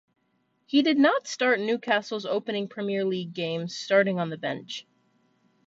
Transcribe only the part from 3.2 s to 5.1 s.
games, starting on the bench.